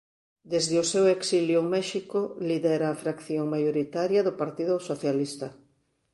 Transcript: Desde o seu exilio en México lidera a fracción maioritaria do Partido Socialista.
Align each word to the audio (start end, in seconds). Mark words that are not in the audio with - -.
Desde 0.53 0.75
o 0.83 0.89
seu 0.93 1.05
exilio 1.17 1.57
en 1.63 1.67
México 1.77 2.19
lidera 2.49 2.87
a 2.89 2.99
fracción 3.03 3.45
maioritaria 3.53 4.25
do 4.27 4.33
Partido 4.41 4.73
Socialista. 4.89 5.47